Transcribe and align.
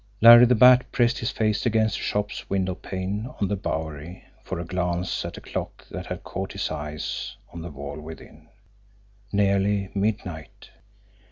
Larry 0.19 0.47
the 0.47 0.55
Bat 0.55 0.91
pressed 0.91 1.19
his 1.19 1.29
face 1.29 1.63
against 1.63 1.99
a 1.99 2.01
shop's 2.01 2.49
windowpane 2.49 3.27
on 3.39 3.47
the 3.49 3.55
Bowery 3.55 4.23
for 4.41 4.57
a 4.59 4.65
glance 4.65 5.23
at 5.23 5.37
a 5.37 5.41
clock 5.41 5.87
that 5.89 6.07
had 6.07 6.23
caught 6.23 6.53
his 6.53 6.71
eye 6.71 6.97
on 7.53 7.61
the 7.61 7.69
wall 7.69 7.99
within. 8.01 8.47
Nearly 9.31 9.91
midnight! 9.93 10.71